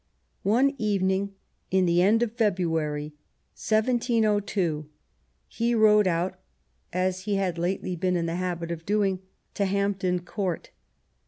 One 0.41 0.73
evening 0.79 1.35
in 1.69 1.85
the 1.85 2.01
end 2.01 2.23
of 2.23 2.31
February, 2.35 3.13
1702, 3.53 4.89
he 5.47 5.75
rode 5.75 6.07
out, 6.07 6.39
as 6.91 7.25
he 7.25 7.35
had 7.35 7.59
lately 7.59 7.95
been 7.95 8.15
in 8.15 8.25
the 8.25 8.33
habit 8.37 8.71
of 8.71 8.83
doing, 8.83 9.19
to 9.53 9.65
Hampton 9.65 10.17
Court. 10.25 10.71